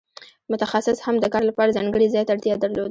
متخصص 0.51 0.97
هم 1.07 1.15
د 1.19 1.25
کار 1.33 1.43
لپاره 1.49 1.75
ځانګړي 1.77 2.07
ځای 2.13 2.23
ته 2.25 2.31
اړتیا 2.33 2.53
درلوده. 2.57 2.79